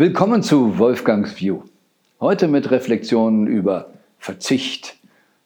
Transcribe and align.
Willkommen 0.00 0.44
zu 0.44 0.78
Wolfgangs 0.78 1.40
View. 1.40 1.62
Heute 2.20 2.46
mit 2.46 2.70
Reflexionen 2.70 3.48
über 3.48 3.90
Verzicht, 4.20 4.96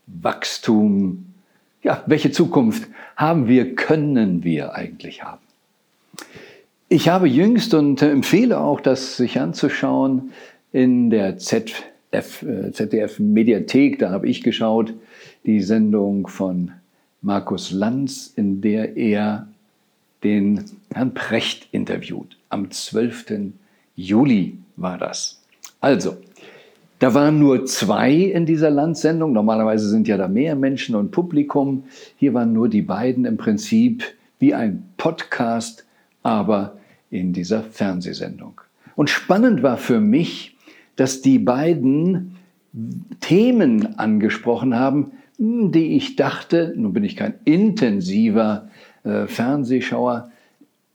Wachstum. 0.07 1.25
Ja, 1.83 2.05
welche 2.05 2.33
Zukunft 2.33 2.87
haben 3.17 3.49
wir, 3.49 3.75
können 3.75 4.45
wir 4.45 4.75
eigentlich 4.75 5.25
haben? 5.25 5.41
Ich 6.91 7.09
habe 7.09 7.29
jüngst 7.29 7.73
und 7.73 8.03
empfehle 8.03 8.61
auch, 8.61 8.83
das 8.83 9.17
sich 9.17 9.41
anzuschauen 9.41 10.33
in 10.71 11.09
der 11.09 11.39
ZDF, 11.39 12.43
äh, 12.43 13.23
Mediathek. 13.23 14.01
Da 14.01 14.11
habe 14.11 14.29
ich 14.29 14.43
geschaut, 14.43 14.93
die 15.47 15.63
Sendung 15.63 16.27
von 16.27 16.73
Markus 17.23 17.71
Lanz, 17.71 18.35
in 18.37 18.61
der 18.61 18.99
er 18.99 19.49
den 20.23 20.67
Herrn 20.93 21.15
Precht 21.15 21.69
interviewt 21.73 22.37
am 22.51 22.71
12. 22.71 23.53
Juli 23.95 24.59
war 24.77 24.99
das. 24.99 25.43
Also, 25.81 26.17
da 26.99 27.15
waren 27.15 27.39
nur 27.39 27.67
zwei 27.67 28.13
in 28.13 28.47
dieser 28.47 28.71
Landsendung. 28.71 29.33
Normalerweise 29.33 29.89
sind 29.89 30.07
ja 30.07 30.17
da 30.17 30.29
mehr 30.29 30.55
Menschen 30.55 30.95
und 30.95 31.11
Publikum. 31.11 31.85
Hier 32.17 32.33
waren 32.35 32.53
nur 32.53 32.69
die 32.69 32.83
beiden 32.83 33.25
im 33.25 33.37
Prinzip 33.37 34.05
wie 34.39 34.55
ein 34.55 34.85
Podcast, 34.97 35.85
aber 36.23 36.77
in 37.11 37.33
dieser 37.33 37.63
Fernsehsendung. 37.63 38.61
Und 38.97 39.11
spannend 39.11 39.63
war 39.63 39.77
für 39.77 40.01
mich, 40.01 40.57
dass 40.97 41.23
die 41.23 41.39
beiden 41.39 42.37
Themen 43.21 43.99
angesprochen 43.99 44.77
haben, 44.77 45.13
die 45.39 45.97
ich 45.97 46.17
dachte, 46.17 46.73
nun 46.77 46.93
bin 46.93 47.05
ich 47.05 47.17
kein 47.17 47.35
intensiver 47.45 48.69
äh, 49.05 49.27
Fernsehschauer, 49.27 50.32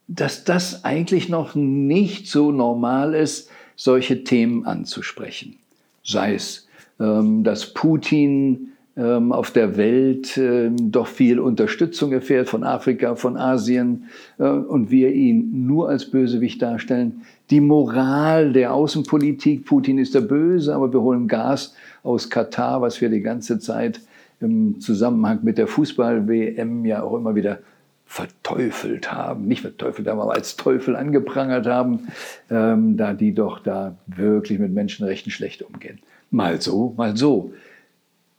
dass 0.07 0.43
das 0.43 0.83
eigentlich 0.85 1.29
noch 1.29 1.55
nicht 1.55 2.27
so 2.27 2.51
normal 2.51 3.13
ist, 3.13 3.49
solche 3.75 4.23
Themen 4.23 4.65
anzusprechen. 4.65 5.57
Sei 6.03 6.33
es, 6.35 6.67
ähm, 6.99 7.43
dass 7.43 7.73
Putin 7.73 8.69
ähm, 8.97 9.31
auf 9.31 9.51
der 9.51 9.77
Welt 9.77 10.37
ähm, 10.37 10.91
doch 10.91 11.07
viel 11.07 11.39
Unterstützung 11.39 12.11
erfährt 12.13 12.49
von 12.49 12.63
Afrika, 12.63 13.15
von 13.15 13.37
Asien 13.37 14.05
äh, 14.39 14.47
und 14.47 14.89
wir 14.89 15.13
ihn 15.13 15.67
nur 15.67 15.89
als 15.89 16.09
Bösewicht 16.09 16.61
darstellen. 16.61 17.21
Die 17.51 17.61
Moral 17.61 18.53
der 18.53 18.73
Außenpolitik, 18.73 19.65
Putin 19.65 19.99
ist 19.99 20.15
der 20.15 20.21
Böse, 20.21 20.73
aber 20.73 20.91
wir 20.91 21.01
holen 21.01 21.27
Gas 21.27 21.75
aus 22.01 22.29
Katar, 22.29 22.81
was 22.81 22.99
wir 22.99 23.09
die 23.09 23.21
ganze 23.21 23.59
Zeit 23.59 24.01
im 24.39 24.79
Zusammenhang 24.79 25.39
mit 25.43 25.57
der 25.57 25.67
Fußball-WM 25.67 26.85
ja 26.85 27.03
auch 27.03 27.15
immer 27.17 27.35
wieder 27.35 27.59
verteufelt 28.07 29.11
haben, 29.11 29.47
nicht 29.47 29.61
verteufelt 29.61 30.07
haben, 30.07 30.19
aber 30.19 30.33
als 30.33 30.55
Teufel 30.55 30.95
angeprangert 30.95 31.67
haben, 31.67 32.07
ähm, 32.49 32.97
da 32.97 33.13
die 33.13 33.33
doch 33.33 33.59
da 33.59 33.97
wirklich 34.07 34.59
mit 34.59 34.73
Menschenrechten 34.73 35.31
schlecht 35.31 35.61
umgehen. 35.61 35.99
Mal 36.31 36.61
so, 36.61 36.93
mal 36.97 37.15
so. 37.15 37.53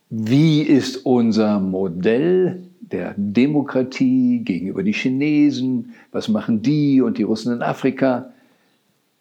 Wie 0.09 0.63
ist 0.63 1.05
unser 1.05 1.59
Modell 1.59 2.63
der 2.81 3.13
Demokratie 3.15 4.39
gegenüber 4.43 4.81
die 4.81 4.93
Chinesen? 4.93 5.93
Was 6.11 6.27
machen 6.27 6.63
die 6.63 6.99
und 6.99 7.19
die 7.19 7.23
Russen 7.23 7.53
in 7.53 7.61
Afrika? 7.61 8.33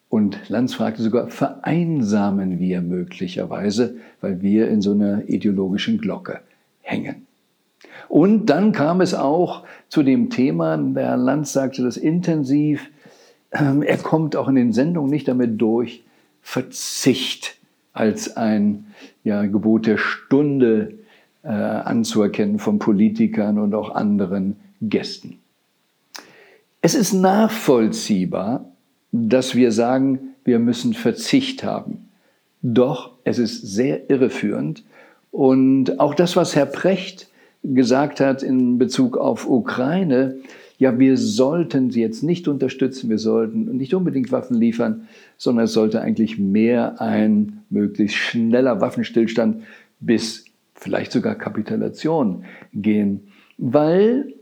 Und 0.08 0.48
Lanz 0.48 0.74
fragte 0.74 1.02
sogar, 1.02 1.28
vereinsamen 1.28 2.58
wir 2.58 2.80
möglicherweise, 2.80 3.96
weil 4.22 4.40
wir 4.40 4.68
in 4.68 4.80
so 4.80 4.92
einer 4.92 5.28
ideologischen 5.28 5.98
Glocke 5.98 6.40
hängen? 6.80 7.27
Und 8.08 8.46
dann 8.46 8.72
kam 8.72 9.00
es 9.00 9.14
auch 9.14 9.64
zu 9.88 10.02
dem 10.02 10.30
Thema, 10.30 10.76
der 10.76 11.16
Lanz 11.16 11.52
sagte 11.52 11.82
das 11.82 11.96
intensiv, 11.96 12.90
ähm, 13.52 13.82
er 13.82 13.98
kommt 13.98 14.36
auch 14.36 14.48
in 14.48 14.54
den 14.54 14.72
Sendungen 14.72 15.10
nicht 15.10 15.28
damit 15.28 15.60
durch, 15.60 16.04
Verzicht 16.42 17.56
als 17.92 18.36
ein 18.36 18.86
ja, 19.24 19.44
Gebot 19.44 19.86
der 19.86 19.98
Stunde 19.98 20.94
äh, 21.42 21.48
anzuerkennen 21.48 22.58
von 22.58 22.78
Politikern 22.78 23.58
und 23.58 23.74
auch 23.74 23.94
anderen 23.94 24.56
Gästen. 24.80 25.38
Es 26.80 26.94
ist 26.94 27.12
nachvollziehbar, 27.12 28.72
dass 29.12 29.54
wir 29.54 29.72
sagen, 29.72 30.34
wir 30.44 30.58
müssen 30.58 30.94
Verzicht 30.94 31.64
haben. 31.64 32.08
Doch 32.62 33.12
es 33.24 33.38
ist 33.38 33.62
sehr 33.62 34.10
irreführend. 34.10 34.84
Und 35.30 36.00
auch 36.00 36.14
das, 36.14 36.36
was 36.36 36.56
Herr 36.56 36.66
Precht 36.66 37.27
gesagt 37.74 38.20
hat 38.20 38.42
in 38.42 38.78
Bezug 38.78 39.16
auf 39.16 39.48
Ukraine, 39.48 40.36
ja, 40.78 40.96
wir 40.98 41.16
sollten 41.16 41.90
sie 41.90 42.00
jetzt 42.00 42.22
nicht 42.22 42.46
unterstützen, 42.46 43.10
wir 43.10 43.18
sollten 43.18 43.76
nicht 43.76 43.94
unbedingt 43.94 44.30
Waffen 44.30 44.56
liefern, 44.56 45.08
sondern 45.36 45.64
es 45.64 45.72
sollte 45.72 46.00
eigentlich 46.00 46.38
mehr 46.38 47.00
ein 47.00 47.64
möglichst 47.68 48.16
schneller 48.16 48.80
Waffenstillstand 48.80 49.62
bis 49.98 50.44
vielleicht 50.74 51.10
sogar 51.10 51.34
Kapitulation 51.34 52.44
gehen, 52.72 53.28
weil 53.58 54.32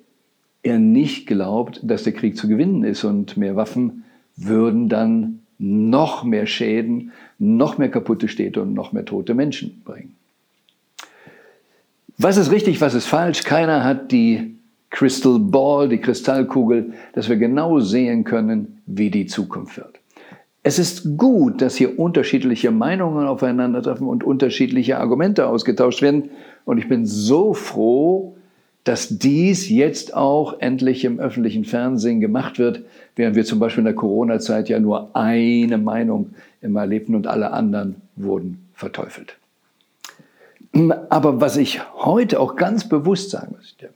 er 0.62 0.78
nicht 0.78 1.26
glaubt, 1.26 1.80
dass 1.82 2.02
der 2.02 2.12
Krieg 2.12 2.36
zu 2.36 2.48
gewinnen 2.48 2.84
ist 2.84 3.04
und 3.04 3.36
mehr 3.38 3.56
Waffen 3.56 4.04
würden 4.36 4.90
dann 4.90 5.40
noch 5.58 6.22
mehr 6.24 6.46
Schäden, 6.46 7.12
noch 7.38 7.78
mehr 7.78 7.90
kaputte 7.90 8.28
Städte 8.28 8.60
und 8.60 8.74
noch 8.74 8.92
mehr 8.92 9.06
tote 9.06 9.32
Menschen 9.32 9.80
bringen. 9.84 10.16
Was 12.18 12.38
ist 12.38 12.50
richtig, 12.50 12.80
was 12.80 12.94
ist 12.94 13.06
falsch? 13.06 13.44
Keiner 13.44 13.84
hat 13.84 14.10
die 14.10 14.56
Crystal 14.88 15.38
Ball, 15.38 15.88
die 15.90 15.98
Kristallkugel, 15.98 16.94
dass 17.12 17.28
wir 17.28 17.36
genau 17.36 17.80
sehen 17.80 18.24
können, 18.24 18.80
wie 18.86 19.10
die 19.10 19.26
Zukunft 19.26 19.76
wird. 19.76 20.00
Es 20.62 20.78
ist 20.78 21.18
gut, 21.18 21.60
dass 21.60 21.76
hier 21.76 21.98
unterschiedliche 21.98 22.70
Meinungen 22.70 23.26
aufeinandertreffen 23.26 24.06
und 24.06 24.24
unterschiedliche 24.24 24.98
Argumente 24.98 25.46
ausgetauscht 25.46 26.00
werden. 26.00 26.30
Und 26.64 26.78
ich 26.78 26.88
bin 26.88 27.04
so 27.04 27.52
froh, 27.52 28.34
dass 28.84 29.18
dies 29.18 29.68
jetzt 29.68 30.14
auch 30.14 30.58
endlich 30.60 31.04
im 31.04 31.20
öffentlichen 31.20 31.64
Fernsehen 31.66 32.20
gemacht 32.20 32.58
wird, 32.58 32.80
während 33.14 33.36
wir 33.36 33.44
zum 33.44 33.58
Beispiel 33.58 33.82
in 33.82 33.86
der 33.86 33.94
Corona-Zeit 33.94 34.70
ja 34.70 34.80
nur 34.80 35.14
eine 35.14 35.76
Meinung 35.76 36.30
immer 36.62 36.80
erlebten 36.80 37.14
und 37.14 37.26
alle 37.26 37.52
anderen 37.52 37.96
wurden 38.16 38.66
verteufelt. 38.74 39.36
Aber 41.08 41.40
was 41.40 41.56
ich 41.56 41.80
heute 41.94 42.40
auch 42.40 42.56
ganz 42.56 42.88
bewusst 42.88 43.30
sagen 43.30 43.54
möchte, 43.56 43.90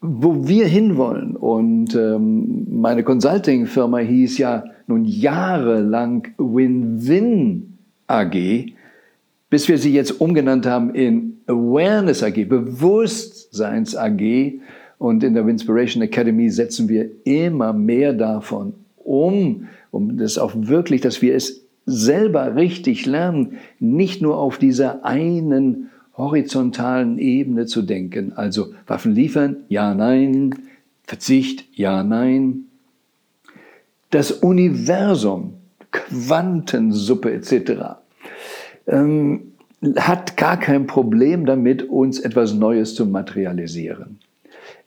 wo 0.00 0.46
wir 0.48 0.66
hinwollen, 0.66 1.36
und 1.36 1.94
ähm, 1.94 2.66
meine 2.70 3.02
Consulting-Firma 3.02 3.98
hieß 3.98 4.38
ja 4.38 4.64
nun 4.86 5.04
jahrelang 5.04 6.28
Win-Win 6.38 7.78
AG, 8.06 8.66
bis 9.50 9.68
wir 9.68 9.78
sie 9.78 9.92
jetzt 9.92 10.20
umgenannt 10.20 10.66
haben 10.66 10.94
in 10.94 11.40
Awareness 11.46 12.22
AG, 12.22 12.44
Bewusstseins 12.48 13.96
AG. 13.96 14.60
Und 14.98 15.24
in 15.24 15.34
der 15.34 15.46
Winspiration 15.46 16.02
Academy 16.02 16.50
setzen 16.50 16.88
wir 16.88 17.10
immer 17.24 17.72
mehr 17.72 18.12
davon 18.12 18.74
um, 19.10 19.68
um 19.90 20.16
das 20.18 20.38
auch 20.38 20.52
wirklich, 20.54 21.00
dass 21.00 21.20
wir 21.20 21.34
es 21.34 21.64
selber 21.90 22.56
richtig 22.56 23.06
lernen, 23.06 23.58
nicht 23.78 24.22
nur 24.22 24.38
auf 24.38 24.58
dieser 24.58 25.04
einen 25.04 25.90
horizontalen 26.16 27.18
Ebene 27.18 27.66
zu 27.66 27.82
denken. 27.82 28.32
Also 28.34 28.72
Waffen 28.86 29.14
liefern, 29.14 29.56
ja, 29.68 29.94
nein, 29.94 30.54
Verzicht, 31.04 31.64
ja, 31.72 32.02
nein. 32.04 32.66
Das 34.10 34.30
Universum, 34.30 35.54
Quantensuppe 35.90 37.32
etc. 37.32 37.96
Ähm, 38.86 39.52
hat 39.96 40.36
gar 40.36 40.58
kein 40.58 40.86
Problem 40.86 41.46
damit, 41.46 41.88
uns 41.88 42.20
etwas 42.20 42.54
Neues 42.54 42.94
zu 42.94 43.06
materialisieren. 43.06 44.18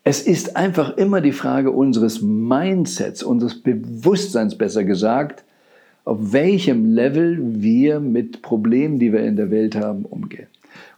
Es 0.03 0.21
ist 0.21 0.57
einfach 0.57 0.97
immer 0.97 1.21
die 1.21 1.31
Frage 1.31 1.71
unseres 1.71 2.21
Mindsets, 2.21 3.23
unseres 3.23 3.61
Bewusstseins 3.61 4.57
besser 4.57 4.83
gesagt, 4.83 5.43
auf 6.05 6.33
welchem 6.33 6.93
Level 6.93 7.39
wir 7.61 7.99
mit 7.99 8.41
Problemen, 8.41 8.99
die 8.99 9.13
wir 9.13 9.21
in 9.21 9.35
der 9.35 9.51
Welt 9.51 9.75
haben, 9.75 10.05
umgehen. 10.05 10.47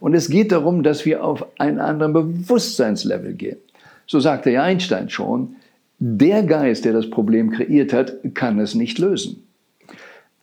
Und 0.00 0.14
es 0.14 0.28
geht 0.28 0.52
darum, 0.52 0.82
dass 0.82 1.04
wir 1.06 1.24
auf 1.24 1.46
einen 1.58 1.78
anderen 1.78 2.12
Bewusstseinslevel 2.12 3.34
gehen. 3.34 3.58
So 4.06 4.20
sagte 4.20 4.50
ja 4.50 4.62
Einstein 4.62 5.08
schon, 5.10 5.56
der 5.98 6.42
Geist, 6.42 6.84
der 6.84 6.92
das 6.92 7.10
Problem 7.10 7.50
kreiert 7.50 7.92
hat, 7.92 8.14
kann 8.34 8.58
es 8.58 8.74
nicht 8.74 8.98
lösen. 8.98 9.42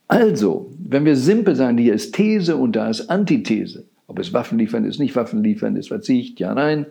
Also, 0.08 0.72
wenn 0.78 1.06
wir 1.06 1.16
simpel 1.16 1.56
sagen, 1.56 1.78
hier 1.78 1.94
ist 1.94 2.14
These 2.16 2.56
und 2.58 2.76
da 2.76 2.90
ist 2.90 3.10
Antithese, 3.10 3.86
ob 4.08 4.20
es 4.20 4.34
Waffen 4.34 4.60
liefern 4.60 4.86
ist, 4.86 5.00
nicht 5.00 5.16
Waffen 5.16 5.44
liefern 5.44 5.76
ist, 5.76 5.88
Verzicht, 5.88 6.40
ja, 6.40 6.54
nein, 6.54 6.86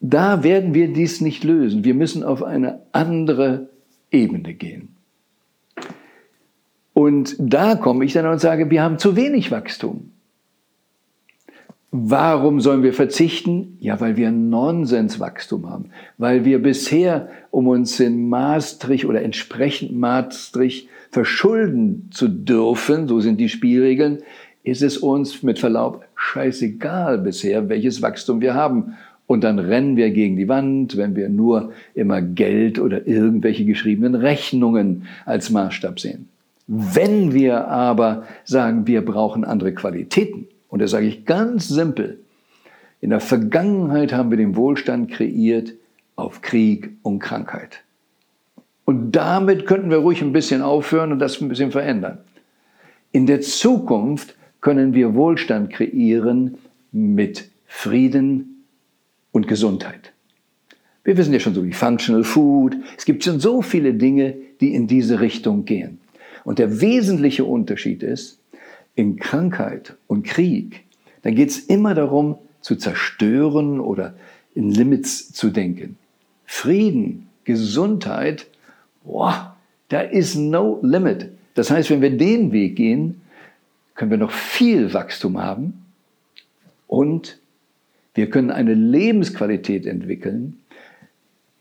da 0.00 0.42
werden 0.44 0.74
wir 0.74 0.92
dies 0.92 1.20
nicht 1.20 1.44
lösen. 1.44 1.84
Wir 1.84 1.94
müssen 1.94 2.22
auf 2.22 2.42
eine 2.42 2.80
andere 2.92 3.68
Ebene 4.10 4.54
gehen. 4.54 4.97
Und 7.08 7.36
da 7.38 7.74
komme 7.74 8.04
ich 8.04 8.12
dann 8.12 8.26
und 8.26 8.38
sage, 8.38 8.68
wir 8.68 8.82
haben 8.82 8.98
zu 8.98 9.16
wenig 9.16 9.50
Wachstum. 9.50 10.10
Warum 11.90 12.60
sollen 12.60 12.82
wir 12.82 12.92
verzichten? 12.92 13.78
Ja, 13.80 13.98
weil 13.98 14.18
wir 14.18 14.30
Nonsenswachstum 14.30 15.70
haben, 15.70 15.86
weil 16.18 16.44
wir 16.44 16.62
bisher, 16.62 17.30
um 17.50 17.66
uns 17.66 17.98
in 17.98 18.28
Maastricht 18.28 19.06
oder 19.06 19.22
entsprechend 19.22 19.96
Maastricht 19.96 20.90
verschulden 21.10 22.10
zu 22.10 22.28
dürfen, 22.28 23.08
so 23.08 23.20
sind 23.20 23.40
die 23.40 23.48
Spielregeln, 23.48 24.18
ist 24.62 24.82
es 24.82 24.98
uns 24.98 25.42
mit 25.42 25.58
Verlaub 25.58 26.04
scheißegal 26.14 27.16
bisher, 27.16 27.70
welches 27.70 28.02
Wachstum 28.02 28.42
wir 28.42 28.52
haben. 28.52 28.98
Und 29.26 29.44
dann 29.44 29.58
rennen 29.58 29.96
wir 29.96 30.10
gegen 30.10 30.36
die 30.36 30.48
Wand, 30.48 30.98
wenn 30.98 31.16
wir 31.16 31.30
nur 31.30 31.72
immer 31.94 32.20
Geld 32.20 32.78
oder 32.78 33.06
irgendwelche 33.06 33.64
geschriebenen 33.64 34.14
Rechnungen 34.14 35.04
als 35.24 35.48
Maßstab 35.48 36.00
sehen. 36.00 36.28
Wenn 36.68 37.32
wir 37.32 37.66
aber 37.68 38.24
sagen, 38.44 38.86
wir 38.86 39.02
brauchen 39.02 39.44
andere 39.44 39.72
Qualitäten, 39.72 40.46
und 40.68 40.82
das 40.82 40.90
sage 40.90 41.06
ich 41.06 41.24
ganz 41.24 41.66
simpel. 41.66 42.20
In 43.00 43.10
der 43.10 43.20
Vergangenheit 43.20 44.12
haben 44.12 44.30
wir 44.30 44.36
den 44.36 44.54
Wohlstand 44.54 45.10
kreiert 45.10 45.72
auf 46.14 46.42
Krieg 46.42 46.90
und 47.02 47.20
Krankheit. 47.20 47.82
Und 48.84 49.12
damit 49.12 49.66
könnten 49.66 49.90
wir 49.90 49.98
ruhig 49.98 50.20
ein 50.20 50.32
bisschen 50.32 50.60
aufhören 50.60 51.10
und 51.10 51.20
das 51.20 51.40
ein 51.40 51.48
bisschen 51.48 51.72
verändern. 51.72 52.18
In 53.12 53.26
der 53.26 53.40
Zukunft 53.40 54.36
können 54.60 54.92
wir 54.92 55.14
Wohlstand 55.14 55.70
kreieren 55.70 56.58
mit 56.92 57.48
Frieden 57.66 58.64
und 59.32 59.48
Gesundheit. 59.48 60.12
Wir 61.02 61.16
wissen 61.16 61.32
ja 61.32 61.40
schon 61.40 61.54
so 61.54 61.64
wie 61.64 61.72
Functional 61.72 62.24
Food. 62.24 62.76
Es 62.98 63.06
gibt 63.06 63.24
schon 63.24 63.40
so 63.40 63.62
viele 63.62 63.94
Dinge, 63.94 64.34
die 64.60 64.74
in 64.74 64.86
diese 64.86 65.20
Richtung 65.20 65.64
gehen. 65.64 65.98
Und 66.48 66.58
der 66.58 66.80
wesentliche 66.80 67.44
Unterschied 67.44 68.02
ist, 68.02 68.38
in 68.94 69.16
Krankheit 69.16 69.98
und 70.06 70.24
Krieg, 70.24 70.82
dann 71.20 71.34
geht 71.34 71.50
es 71.50 71.58
immer 71.58 71.94
darum, 71.94 72.38
zu 72.62 72.76
zerstören 72.76 73.80
oder 73.80 74.14
in 74.54 74.70
Limits 74.70 75.30
zu 75.30 75.50
denken. 75.50 75.98
Frieden, 76.46 77.28
Gesundheit, 77.44 78.46
boah, 79.04 79.56
da 79.90 80.00
ist 80.00 80.36
no 80.36 80.80
limit. 80.82 81.28
Das 81.52 81.70
heißt, 81.70 81.90
wenn 81.90 82.00
wir 82.00 82.16
den 82.16 82.50
Weg 82.50 82.76
gehen, 82.76 83.20
können 83.94 84.10
wir 84.10 84.16
noch 84.16 84.32
viel 84.32 84.94
Wachstum 84.94 85.36
haben 85.36 85.84
und 86.86 87.38
wir 88.14 88.30
können 88.30 88.50
eine 88.50 88.72
Lebensqualität 88.72 89.84
entwickeln, 89.84 90.60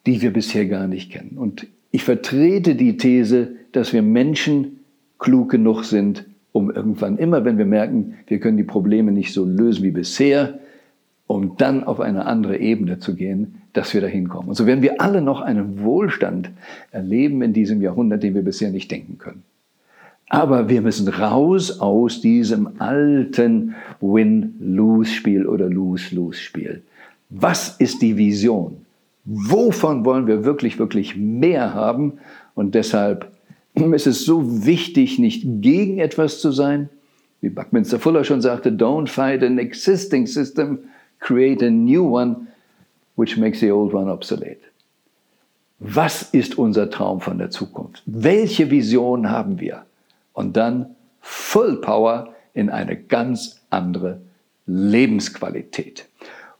die 0.05 0.21
wir 0.21 0.31
bisher 0.31 0.65
gar 0.65 0.87
nicht 0.87 1.11
kennen. 1.11 1.37
Und 1.37 1.67
ich 1.91 2.05
vertrete 2.05 2.75
die 2.75 2.95
These, 2.95 3.57
dass 3.73 3.91
wir 3.91 4.01
Menschen 4.01 4.76
klug 5.19 5.49
genug 5.49 5.83
sind, 5.83 6.25
um 6.51 6.71
irgendwann 6.71 7.17
immer, 7.17 7.45
wenn 7.45 7.57
wir 7.57 7.65
merken, 7.65 8.15
wir 8.27 8.39
können 8.39 8.57
die 8.57 8.63
Probleme 8.63 9.11
nicht 9.11 9.33
so 9.33 9.45
lösen 9.45 9.83
wie 9.83 9.91
bisher, 9.91 10.59
um 11.27 11.57
dann 11.57 11.83
auf 11.83 11.99
eine 11.99 12.25
andere 12.25 12.57
Ebene 12.57 12.99
zu 12.99 13.15
gehen, 13.15 13.61
dass 13.73 13.93
wir 13.93 14.01
dahin 14.01 14.29
kommen. 14.29 14.49
Und 14.49 14.55
so 14.55 14.65
werden 14.65 14.81
wir 14.81 15.01
alle 15.01 15.21
noch 15.21 15.41
einen 15.41 15.83
Wohlstand 15.83 16.49
erleben 16.91 17.41
in 17.41 17.53
diesem 17.53 17.81
Jahrhundert, 17.81 18.23
den 18.23 18.33
wir 18.33 18.43
bisher 18.43 18.71
nicht 18.71 18.89
denken 18.89 19.17
können. 19.17 19.43
Aber 20.29 20.67
wir 20.67 20.81
müssen 20.81 21.07
raus 21.07 21.79
aus 21.79 22.21
diesem 22.21 22.79
alten 22.79 23.75
Win-Lose-Spiel 24.01 25.45
oder 25.45 25.69
Lose-Lose-Spiel. 25.69 26.81
Was 27.29 27.77
ist 27.77 28.01
die 28.01 28.17
Vision? 28.17 28.77
Wovon 29.25 30.05
wollen 30.05 30.27
wir 30.27 30.43
wirklich, 30.43 30.79
wirklich 30.79 31.15
mehr 31.15 31.73
haben? 31.73 32.13
Und 32.55 32.75
deshalb 32.75 33.31
ist 33.93 34.07
es 34.07 34.25
so 34.25 34.65
wichtig, 34.65 35.19
nicht 35.19 35.43
gegen 35.61 35.99
etwas 35.99 36.39
zu 36.41 36.51
sein. 36.51 36.89
Wie 37.41 37.49
Buckminster 37.49 37.99
Fuller 37.99 38.23
schon 38.23 38.41
sagte, 38.41 38.71
don't 38.71 39.07
fight 39.07 39.43
an 39.43 39.59
existing 39.59 40.25
system, 40.25 40.79
create 41.19 41.63
a 41.63 41.69
new 41.69 42.17
one, 42.17 42.47
which 43.15 43.37
makes 43.37 43.59
the 43.59 43.71
old 43.71 43.93
one 43.93 44.11
obsolete. 44.11 44.61
Was 45.79 46.23
ist 46.23 46.57
unser 46.57 46.89
Traum 46.89 47.21
von 47.21 47.37
der 47.37 47.51
Zukunft? 47.51 48.01
Welche 48.07 48.71
Vision 48.71 49.29
haben 49.29 49.59
wir? 49.59 49.85
Und 50.33 50.57
dann 50.57 50.95
Full 51.21 51.81
Power 51.81 52.33
in 52.53 52.69
eine 52.69 52.95
ganz 52.95 53.61
andere 53.69 54.21
Lebensqualität. 54.65 56.05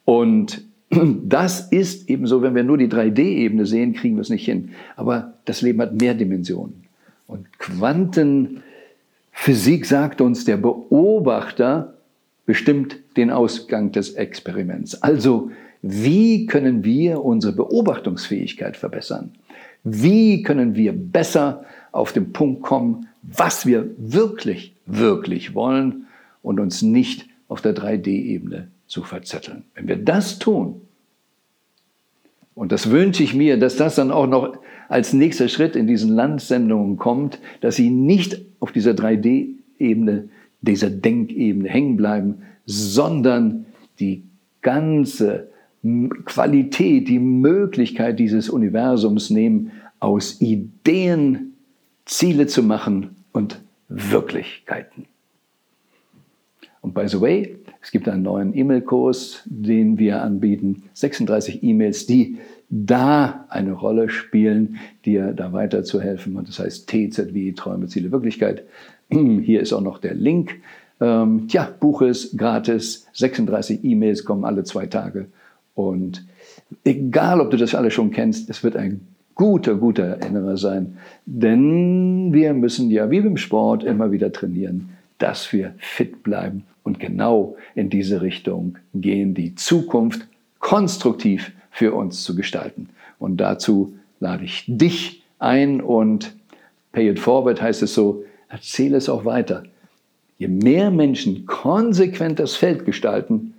Und 0.06 0.62
das 0.92 1.72
ist 1.72 2.10
ebenso, 2.10 2.44
wenn 2.44 2.54
wir 2.54 2.64
nur 2.64 2.78
die 2.78 2.88
3D-Ebene 2.88 3.66
sehen, 3.66 3.94
kriegen 3.94 4.16
wir 4.16 4.22
es 4.22 4.30
nicht 4.30 4.46
hin. 4.46 4.72
Aber 4.96 5.34
das 5.46 5.62
Leben 5.62 5.82
hat 5.82 6.00
mehr 6.00 6.14
Dimensionen. 6.14 6.87
Und 7.28 7.60
Quantenphysik 7.60 9.86
sagt 9.86 10.22
uns, 10.22 10.46
der 10.46 10.58
Beobachter 10.58 11.94
bestimmt 12.46 12.98
den 13.18 13.30
Ausgang 13.30 13.92
des 13.92 14.12
Experiments. 14.12 15.04
Also, 15.04 15.52
wie 15.82 16.48
können 16.48 16.84
wir 16.84 17.24
unsere 17.24 17.54
Beobachtungsfähigkeit 17.54 18.78
verbessern? 18.78 19.32
Wie 19.84 20.42
können 20.42 20.76
wir 20.76 20.94
besser 20.94 21.66
auf 21.92 22.14
den 22.14 22.34
Punkt 22.34 22.64
kommen, 22.64 23.08
was 23.22 23.66
wir 23.66 23.90
wirklich, 23.98 24.76
wirklich 24.86 25.54
wollen 25.54 26.08
und 26.42 26.60
uns 26.60 26.82
nicht 26.82 27.28
auf 27.48 27.62
der 27.62 27.76
3D-Ebene 27.76 28.70
zu 28.88 29.04
verzetteln? 29.04 29.66
Wenn 29.76 29.88
wir 29.88 29.98
das 29.98 30.40
tun, 30.40 30.82
und 32.58 32.72
das 32.72 32.90
wünsche 32.90 33.22
ich 33.22 33.36
mir, 33.36 33.60
dass 33.60 33.76
das 33.76 33.94
dann 33.94 34.10
auch 34.10 34.26
noch 34.26 34.58
als 34.90 35.14
nächster 35.14 35.48
Schritt 35.48 35.76
in 35.76 35.86
diesen 35.86 36.16
Landsendungen 36.16 36.98
kommt, 36.98 37.40
dass 37.62 37.76
sie 37.76 37.92
nicht 37.92 38.42
auf 38.60 38.72
dieser 38.72 38.94
3D-Ebene, 38.94 40.30
dieser 40.62 40.90
Denkebene 40.90 41.70
hängen 41.70 41.98
bleiben, 41.98 42.40
sondern 42.66 43.68
die 44.00 44.24
ganze 44.64 45.52
Qualität, 46.26 47.08
die 47.10 47.20
Möglichkeit 47.20 48.18
dieses 48.18 48.50
Universums 48.50 49.30
nehmen, 49.30 49.72
aus 50.00 50.42
Ideen 50.42 51.54
Ziele 52.06 52.48
zu 52.48 52.64
machen 52.64 53.18
und 53.34 53.62
Wirklichkeiten. 53.88 55.06
Und 56.88 56.94
by 56.94 57.06
the 57.06 57.20
way, 57.20 57.58
es 57.82 57.92
gibt 57.92 58.08
einen 58.08 58.24
neuen 58.24 58.56
E-Mail-Kurs, 58.56 59.42
den 59.44 60.00
wir 60.00 60.22
anbieten. 60.22 60.84
36 60.94 61.62
E-Mails, 61.62 62.08
die 62.08 62.38
da 62.70 63.46
eine 63.50 63.74
Rolle 63.74 64.08
spielen, 64.08 64.78
dir 65.04 65.34
da 65.34 65.52
weiterzuhelfen. 65.52 66.38
Und 66.38 66.48
das 66.48 66.60
heißt 66.60 66.88
TZW, 66.88 67.52
Träume, 67.52 67.88
Ziele, 67.88 68.14
Wirklichkeit. 68.14 68.64
Hier 69.10 69.60
ist 69.60 69.74
auch 69.74 69.82
noch 69.82 69.98
der 69.98 70.14
Link. 70.14 70.62
Ähm, 71.02 71.50
tja, 71.50 71.70
Buch 71.78 72.04
ist 72.04 72.38
gratis, 72.38 73.06
36 73.12 73.84
E-Mails 73.84 74.24
kommen 74.24 74.46
alle 74.46 74.64
zwei 74.64 74.86
Tage. 74.86 75.26
Und 75.76 76.26
egal, 76.86 77.42
ob 77.42 77.52
du 77.52 77.58
das 77.58 77.76
alle 77.76 77.92
schon 77.92 78.12
kennst, 78.12 78.50
es 78.50 78.64
wird 78.64 78.78
ein 78.78 79.02
guter, 79.36 79.76
guter 79.76 80.06
Erinnerer 80.06 80.56
sein. 80.56 81.00
Denn 81.26 82.30
wir 82.32 82.54
müssen 82.54 82.90
ja 82.90 83.12
wie 83.12 83.20
beim 83.20 83.36
Sport 83.36 83.84
immer 83.84 84.10
wieder 84.14 84.32
trainieren, 84.32 84.92
dass 85.18 85.52
wir 85.54 85.74
fit 85.80 86.24
bleiben 86.24 86.66
und 86.84 87.00
genau 87.00 87.58
in 87.76 87.90
diese 87.90 88.22
Richtung 88.22 88.78
gehen, 88.94 89.34
die 89.34 89.56
Zukunft 89.56 90.28
konstruktiv 90.60 91.52
für 91.72 91.94
uns 91.94 92.24
zu 92.24 92.36
gestalten. 92.36 92.90
Und 93.20 93.38
dazu 93.38 93.96
lade 94.20 94.46
ich 94.46 94.64
dich 94.68 95.24
ein 95.40 95.82
und 95.82 96.36
Pay 96.92 97.10
It 97.10 97.20
Forward 97.20 97.62
heißt 97.62 97.84
es 97.84 97.94
so, 97.94 98.24
erzähle 98.50 98.98
es 98.98 99.10
auch 99.10 99.26
weiter. 99.26 99.64
Je 100.38 100.48
mehr 100.48 100.92
Menschen 100.92 101.46
konsequent 101.46 102.40
das 102.40 102.56
Feld 102.56 102.86
gestalten, 102.86 103.54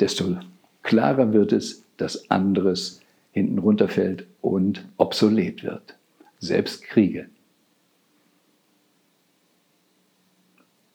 desto 0.00 0.36
klarer 0.82 1.32
wird 1.32 1.52
es, 1.52 1.82
dass 1.96 2.30
anderes 2.30 3.00
hinten 3.32 3.58
runterfällt 3.58 4.26
und 4.40 4.84
obsolet 4.96 5.62
wird. 5.62 5.96
Selbst 6.38 6.82
Kriege. 6.84 7.26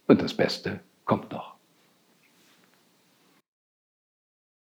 Und 0.07 0.21
das 0.21 0.33
Beste 0.33 0.81
kommt 1.05 1.31
noch. 1.31 1.52